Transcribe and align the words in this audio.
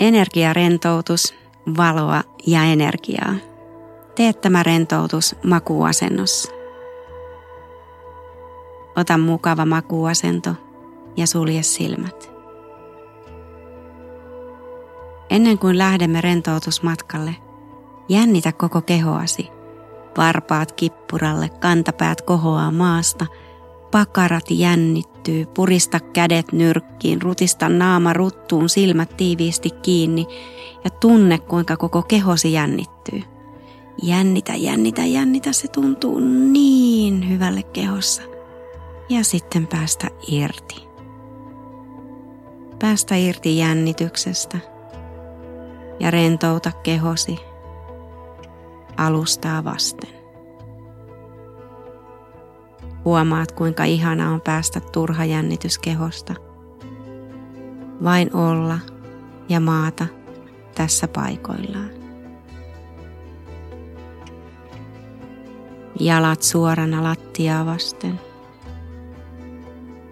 Energiarentoutus, 0.00 1.34
valoa 1.76 2.22
ja 2.46 2.64
energiaa. 2.64 3.34
Tee 4.14 4.32
tämä 4.32 4.62
rentoutus 4.62 5.36
makuuasennossa. 5.44 6.52
Ota 8.96 9.18
mukava 9.18 9.64
makuuasento 9.64 10.54
ja 11.16 11.26
sulje 11.26 11.62
silmät. 11.62 12.30
Ennen 15.30 15.58
kuin 15.58 15.78
lähdemme 15.78 16.20
rentoutusmatkalle, 16.20 17.36
jännitä 18.08 18.52
koko 18.52 18.80
kehoasi. 18.80 19.48
Varpaat 20.16 20.72
kippuralle, 20.72 21.48
kantapäät 21.48 22.22
kohoaa 22.22 22.70
maasta, 22.70 23.26
pakarat 23.90 24.44
jännittyy, 24.50 25.46
purista 25.46 26.00
kädet 26.00 26.52
nyrkkiin, 26.52 27.22
rutista 27.22 27.68
naama 27.68 28.12
ruttuun, 28.12 28.68
silmät 28.68 29.16
tiiviisti 29.16 29.70
kiinni 29.70 30.26
ja 30.84 30.90
tunne 30.90 31.38
kuinka 31.38 31.76
koko 31.76 32.02
kehosi 32.02 32.52
jännittyy. 32.52 33.22
Jännitä, 34.02 34.54
jännitä, 34.54 35.04
jännitä, 35.04 35.52
se 35.52 35.68
tuntuu 35.68 36.18
niin 36.52 37.28
hyvälle 37.28 37.62
kehossa. 37.62 38.22
Ja 39.08 39.24
sitten 39.24 39.66
päästä 39.66 40.08
irti. 40.28 40.88
Päästä 42.78 43.16
irti 43.16 43.58
jännityksestä 43.58 44.58
ja 46.00 46.10
rentouta 46.10 46.72
kehosi 46.72 47.38
alustaa 48.96 49.64
vasten. 49.64 50.19
Huomaat, 53.04 53.52
kuinka 53.52 53.84
ihana 53.84 54.32
on 54.32 54.40
päästä 54.40 54.80
turha 54.80 55.24
jännitys 55.24 55.78
kehosta. 55.78 56.34
Vain 58.04 58.36
olla 58.36 58.78
ja 59.48 59.60
maata 59.60 60.06
tässä 60.74 61.08
paikoillaan. 61.08 61.90
Jalat 66.00 66.42
suorana 66.42 67.02
lattiaa 67.02 67.66
vasten. 67.66 68.20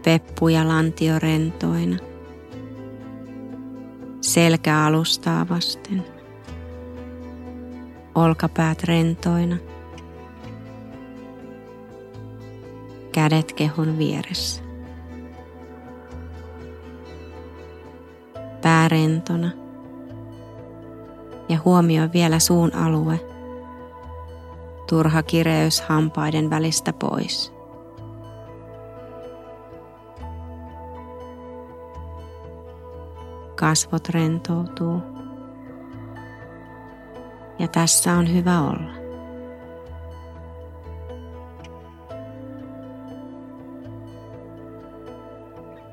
Peppu 0.04 0.48
ja 0.48 0.68
lantio 0.68 1.18
rentoina. 1.18 1.96
Selkä 4.20 4.84
alustaa 4.84 5.48
vasten. 5.48 6.04
Olkapäät 8.14 8.84
rentoina. 8.84 9.56
Kädet 13.18 13.52
kehon 13.52 13.98
vieressä. 13.98 14.62
Pää 18.62 18.88
rentona. 18.88 19.50
Ja 21.48 21.58
huomioi 21.64 22.12
vielä 22.12 22.38
suun 22.38 22.74
alue. 22.74 23.20
Turha 24.88 25.22
kireys 25.22 25.80
hampaiden 25.80 26.50
välistä 26.50 26.92
pois. 26.92 27.52
kasvot 33.54 34.08
rentoutuu. 34.08 35.02
Ja 37.58 37.68
tässä 37.68 38.12
on 38.12 38.34
hyvä 38.34 38.60
olla. 38.60 38.97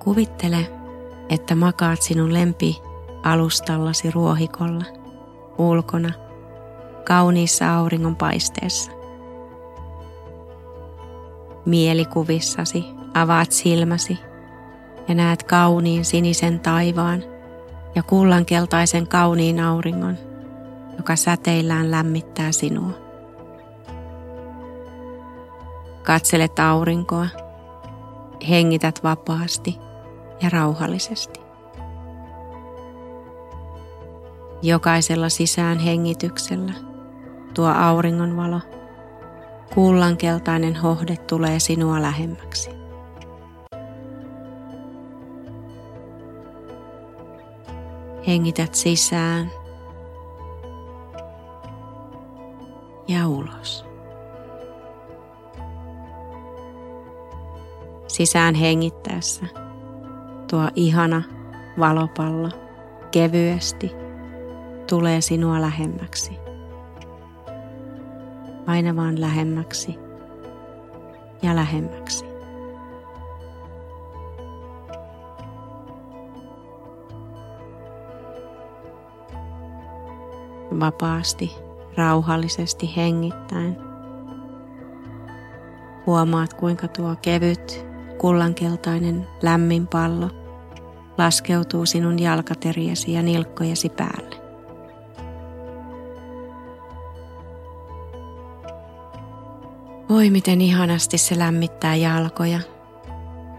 Kuvittele, 0.06 0.72
että 1.30 1.56
makaat 1.56 2.02
sinun 2.02 2.34
lempi 2.34 2.82
alustallasi 3.24 4.12
ruohikolla, 4.12 4.86
ulkona, 5.58 6.10
kauniissa 7.08 7.76
auringon 7.76 8.16
paisteessa. 8.16 8.92
Mielikuvissasi 11.66 12.86
avaat 13.14 13.52
silmäsi 13.52 14.20
ja 15.08 15.16
näet 15.16 15.44
kauniin 15.44 16.06
sinisen 16.06 16.60
taivaan– 16.60 17.24
ja 17.96 18.04
kullankeltaisen 18.04 19.08
kauniin 19.08 19.60
auringon, 19.60 20.18
joka 20.98 21.16
säteillään 21.16 21.92
lämmittää 21.92 22.52
sinua. 22.52 22.92
Katselet 26.04 26.60
aurinkoa, 26.60 27.28
hengität 28.50 29.04
vapaasti 29.04 29.78
ja 30.42 30.50
rauhallisesti. 30.50 31.40
Jokaisella 34.62 35.30
sisään 35.30 35.80
hengityksellä 35.80 36.74
tuo 37.54 37.68
auringonvalo, 37.68 38.60
kullankeltainen 39.74 40.76
hohde 40.76 41.18
tulee 41.18 41.60
sinua 41.60 42.02
lähemmäksi. 42.02 42.70
Hengität 48.28 48.76
sisään 48.76 49.52
ja 53.08 53.28
ulos. 53.28 53.86
Sisään 58.08 58.56
hengittäessä 58.56 59.65
tuo 60.50 60.70
ihana 60.76 61.24
valopallo 61.80 62.50
kevyesti 63.12 63.92
tulee 64.90 65.22
sinua 65.22 65.62
lähemmäksi. 65.62 66.38
Aina 68.68 68.96
vaan 68.96 69.22
lähemmäksi 69.22 69.96
ja 71.42 71.56
lähemmäksi. 71.56 72.36
vapaasti, 80.80 81.56
rauhallisesti 81.98 82.96
hengittäen. 82.96 83.78
Huomaat, 86.06 86.54
kuinka 86.54 86.88
tuo 86.88 87.16
kevyt, 87.22 87.86
kullankeltainen, 88.26 89.28
lämmin 89.42 89.88
pallo 89.88 90.30
laskeutuu 91.18 91.86
sinun 91.86 92.20
jalkateriesi 92.20 93.14
ja 93.14 93.22
nilkkojesi 93.22 93.90
päälle. 93.90 94.36
Voi 100.10 100.30
miten 100.30 100.62
ihanasti 100.62 101.18
se 101.18 101.40
lämmittää 101.40 101.96
jalkoja, 101.96 102.60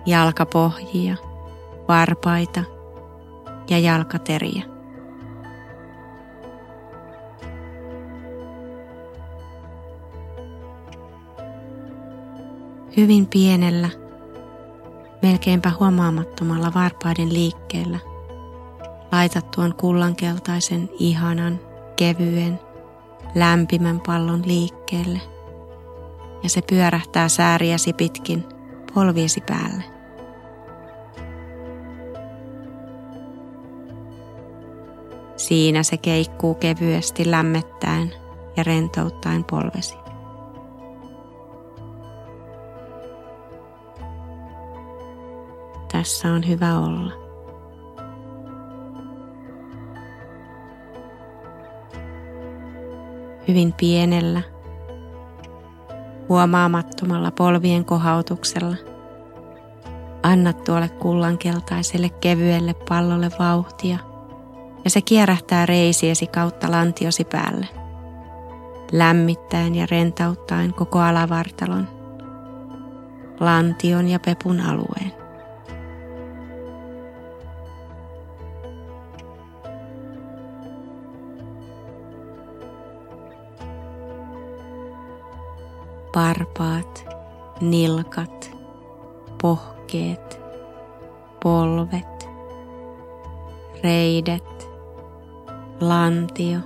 jalkapohjia, 0.07 1.17
varpaita 1.89 2.65
ja 3.71 3.79
jalkateriä. 3.79 4.63
hyvin 12.97 13.27
pienellä, 13.27 14.06
melkeinpä 15.23 15.73
huomaamattomalla 15.81 16.73
varpaiden 16.75 17.35
liikkeellä. 17.35 17.99
Laitat 19.13 19.51
tuon 19.51 19.75
kullankeltaisen, 19.75 20.91
ihanan, 20.99 21.61
kevyen, 21.97 22.61
lämpimän 23.35 24.01
pallon 24.07 24.43
liikkeelle 24.47 25.21
ja 26.43 26.49
se 26.49 26.63
pyörähtää 26.63 27.29
sääriäsi 27.29 27.93
pitkin 27.93 28.45
polviesi 28.95 29.41
päälle. 29.41 29.85
Siinä 35.37 35.83
se 35.83 35.97
keikkuu 35.97 36.55
kevyesti 36.55 37.31
lämmettäen 37.31 38.15
ja 38.57 38.63
rentouttaen 38.63 39.45
polvesi. 39.45 40.06
Tässä 46.07 46.33
on 46.33 46.49
hyvä 46.49 46.79
olla. 46.79 47.13
Hyvin 53.49 53.73
pienellä, 53.73 54.43
huomaamattomalla 56.29 57.31
polvien 57.31 57.85
kohautuksella 57.85 58.77
anna 60.23 60.53
tuolle 60.53 60.89
kullankeltaiselle 60.89 62.09
kevyelle 62.09 62.75
pallolle 62.89 63.31
vauhtia 63.39 63.99
ja 64.85 64.91
se 64.91 65.01
kierähtää 65.01 65.67
reisiesi 65.67 66.27
kautta 66.27 66.71
lantiosi 66.71 67.25
päälle, 67.25 67.69
lämmittäen 68.93 69.75
ja 69.75 69.87
rentauttaen 69.91 70.75
koko 70.75 70.99
alavartalon, 70.99 71.89
lantion 73.41 74.09
ja 74.09 74.19
pepun 74.21 74.61
alueen. 74.61 75.26
Varpaat, 86.17 87.05
nilkat, 87.61 88.57
pohkeet, 89.43 90.41
polvet, 91.43 92.29
reidet, 93.83 94.69
lantio 95.81 96.59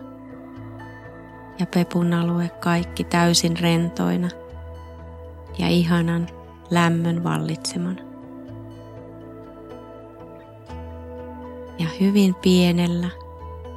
ja 1.59 1.67
pepun 1.67 2.15
alue 2.15 2.49
kaikki 2.49 3.05
täysin 3.05 3.59
rentoina 3.61 4.29
ja 5.59 5.69
ihanan 5.69 6.29
lämmön 6.71 7.25
vallitsemana. 7.25 8.03
Ja 11.79 11.87
hyvin 12.01 12.35
pienellä 12.35 13.09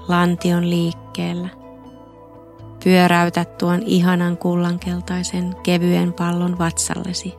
lantion 0.08 0.70
liikkeellä 0.70 1.63
pyöräytät 2.84 3.58
tuon 3.58 3.82
ihanan 3.86 4.38
kullankeltaisen 4.38 5.56
kevyen 5.64 6.14
pallon 6.14 6.58
vatsallesi. 6.58 7.34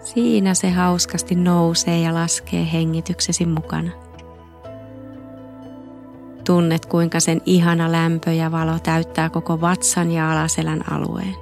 Siinä 0.00 0.54
se 0.54 0.70
hauskasti 0.70 1.34
nousee 1.34 2.00
ja 2.00 2.14
laskee 2.14 2.72
hengityksesi 2.72 3.46
mukana. 3.46 3.90
Tunnet 6.44 6.86
kuinka 6.86 7.20
sen 7.20 7.40
ihana 7.46 7.92
lämpö 7.92 8.32
ja 8.32 8.52
valo 8.52 8.78
täyttää 8.82 9.30
koko 9.30 9.60
vatsan 9.60 10.10
ja 10.10 10.32
alaselän 10.32 10.92
alueen. 10.92 11.34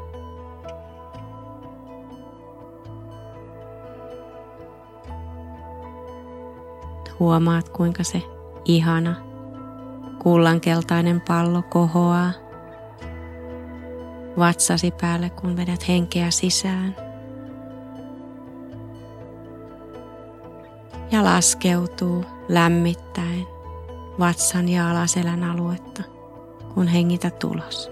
Huomaat 7.19 7.69
kuinka 7.69 8.05
se 8.05 8.34
ihana 8.65 9.15
kullankeltainen 10.23 11.21
pallo 11.21 11.63
kohoaa 11.63 12.31
vatsasi 14.39 14.91
päälle, 15.01 15.31
kun 15.31 15.57
vedät 15.57 15.89
henkeä 15.89 16.31
sisään. 16.31 16.97
Ja 21.11 21.25
laskeutuu 21.25 22.25
lämmittäen 22.49 23.47
vatsan 24.19 24.69
ja 24.69 24.91
alaselän 24.91 25.45
aluetta, 25.45 26.03
kun 26.75 26.87
hengität 26.87 27.45
ulos. 27.45 27.91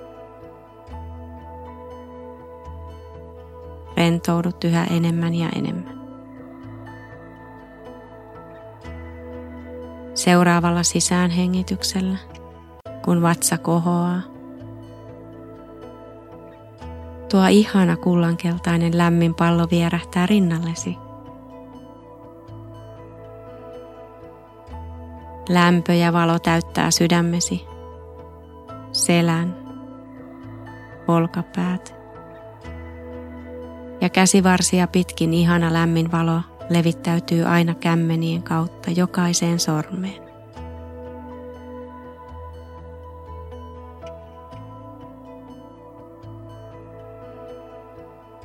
Rentoudut 3.97 4.65
yhä 4.65 4.85
enemmän 4.85 5.35
ja 5.35 5.49
enemmän. 5.57 6.02
Seuraavalla 10.25 10.83
sisäänhengityksellä, 10.83 12.19
kun 13.05 13.23
vatsa 13.23 13.59
kohoaa, 13.59 14.21
tuo 17.31 17.47
ihana 17.47 17.97
kullankeltainen 17.97 18.99
lämmin 18.99 19.35
pallo 19.35 19.67
vierähtää 19.71 20.27
rinnallesi– 20.27 20.97
Lämpö 25.49 25.95
ja 25.95 26.13
valo 26.13 26.39
täyttää 26.39 26.91
sydämesi, 26.91 27.65
selän, 28.93 29.57
olkapäät. 31.09 31.95
Ja 34.01 34.09
käsivarsia 34.09 34.87
pitkin 34.87 35.35
ihana 35.35 35.73
lämmin 35.73 36.13
valo 36.13 36.41
levittäytyy 36.71 37.45
aina 37.45 37.75
kämmenien 37.75 38.43
kautta 38.43 38.91
jokaiseen 38.91 39.61
sormeen. 39.61 40.23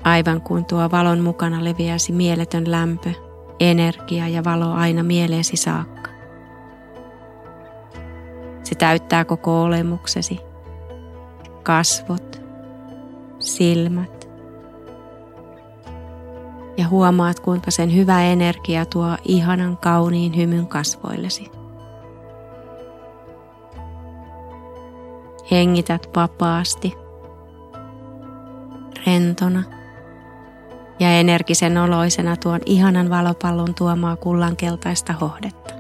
Aivan 0.04 0.42
kuin 0.42 0.66
tuo 0.66 0.92
valon 0.92 1.20
mukana 1.20 1.64
leviäisi 1.64 2.12
mieletön 2.12 2.72
lämpö, 2.72 3.10
energia 3.60 4.28
ja 4.28 4.44
valo 4.44 4.74
aina 4.74 5.04
mieleesi 5.04 5.58
saakka. 5.58 6.12
Se 8.64 8.76
täyttää 8.76 9.26
koko 9.26 9.64
olemuksesi. 9.64 10.40
Kasvot, 11.64 12.42
silmät. 13.40 14.27
Ja 16.78 16.88
huomaat, 16.88 17.40
kuinka 17.40 17.72
sen 17.72 17.96
hyvä 17.96 18.24
energia 18.24 18.86
tuo 18.86 19.18
ihanan 19.24 19.78
kauniin 19.78 20.38
hymyn 20.38 20.68
kasvoillesi. 20.68 21.52
Hengität 25.52 26.10
vapaasti, 26.16 26.94
rentona 29.06 29.64
ja 31.00 31.12
energisen 31.12 31.78
oloisena 31.78 32.38
tuon 32.38 32.60
ihanan 32.66 33.10
valopallon 33.10 33.76
tuomaa 33.76 34.16
kullankeltaista 34.16 35.14
hohdetta. 35.14 35.74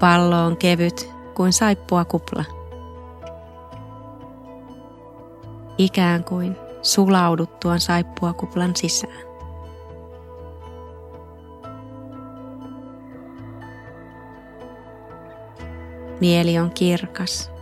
Pallo 0.00 0.44
on 0.46 0.56
kevyt 0.56 1.10
kuin 1.34 1.52
saippua 1.52 2.04
kupla. 2.04 2.44
Ikään 5.78 6.24
kuin 6.24 6.56
sulaudut 6.82 7.60
tuon 7.60 7.80
saippua 7.80 8.32
kuplan 8.32 8.76
sisään. 8.76 9.32
Mieli 16.20 16.58
on 16.58 16.70
kirkas. 16.70 17.52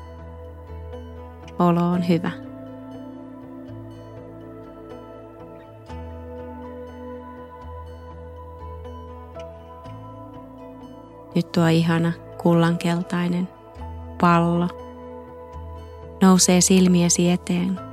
Olo 1.59 1.91
on 1.91 2.09
hyvä. 2.09 2.31
Nyt 11.35 11.53
tuo 11.53 11.67
ihana 11.67 12.13
kullankeltainen 12.43 13.49
pallo 14.21 14.69
nousee 16.23 16.61
silmiesi 16.61 17.31
eteen 17.31 17.90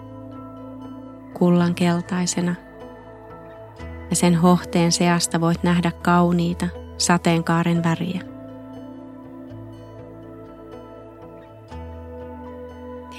kullankeltaisena 1.37 2.55
ja 4.09 4.15
sen 4.15 4.35
hohteen 4.35 4.91
seasta 4.91 5.41
voit 5.41 5.63
nähdä 5.63 5.91
kauniita 5.91 6.67
sateenkaaren 6.97 7.83
väriä. 7.83 8.21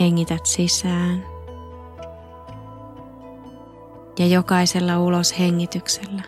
Hengität 0.01 0.47
sisään 0.47 1.23
ja 4.19 4.27
jokaisella 4.27 4.99
ulos 4.99 5.39
hengityksellä 5.39 6.23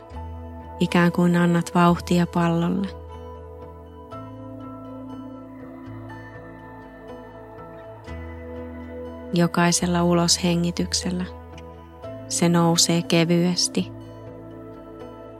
ikään 0.80 1.12
kuin 1.12 1.36
annat 1.36 1.74
vauhtia 1.74 2.26
pallolle. 2.26 2.88
Jokaisella 9.34 10.02
uloshengityksellä 10.02 11.39
se 12.30 12.48
nousee 12.48 13.02
kevyesti, 13.02 13.92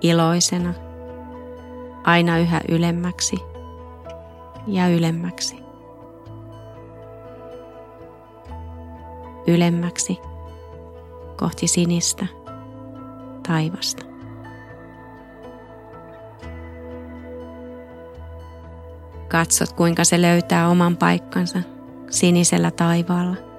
iloisena, 0.01 0.75
aina 2.05 2.39
yhä 2.39 2.61
ylemmäksi. 2.69 3.37
Ja 4.67 4.89
ylemmäksi. 4.89 5.57
Ylemmäksi. 9.47 10.19
Kohti 11.37 11.67
sinistä. 11.67 12.27
Taivasta. 13.49 14.05
Katsot, 19.29 19.73
kuinka 19.73 20.05
se 20.05 20.23
löytää 20.23 20.69
oman 20.69 20.97
paikkansa 20.97 21.59
sinisellä 22.11 22.71
taivaalla– 22.71 23.37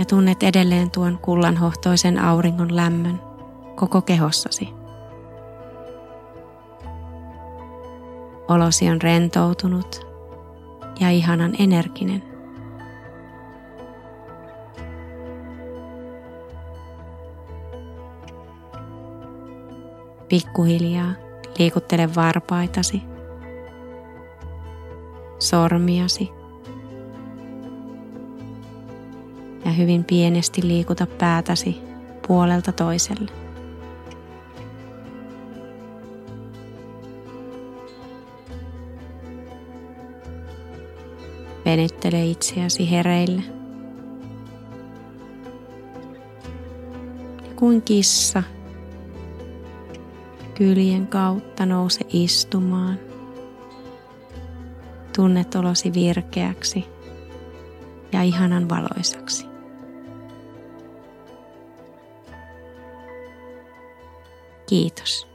ja 0.00 0.06
tunnet 0.06 0.42
edelleen 0.42 0.90
tuon 0.90 1.18
kullanhohtoisen 1.22 2.18
auringon 2.18 2.76
lämmön 2.76 3.20
koko 3.76 4.02
kehossasi. 4.02 4.68
Olosi 8.48 8.88
on 8.88 9.02
rentoutunut 9.02 10.06
ja 11.00 11.10
ihanan 11.10 11.54
energinen. 11.58 12.22
Pikkuhiljaa 20.28 21.12
liikuttele 21.58 22.14
varpaitasi, 22.14 23.02
sormiasi 25.38 26.39
ja 29.70 29.74
hyvin 29.74 30.04
pienesti 30.04 30.68
liikuta 30.68 31.06
päätäsi 31.06 31.80
puolelta 32.28 32.72
toiselle. 32.72 33.30
Venyttele 41.64 42.26
itseäsi 42.26 42.90
hereille. 42.90 43.42
Ja 47.46 47.54
kuin 47.56 47.82
kissa 47.82 48.42
kyljen 50.54 51.06
kautta 51.06 51.66
nouse 51.66 52.00
istumaan. 52.12 52.98
Tunnet 55.16 55.54
olosi 55.54 55.92
virkeäksi 55.94 56.84
ja 58.12 58.22
ihanan 58.22 58.68
valoisaksi. 58.68 59.49
Kiitos. 64.70 65.29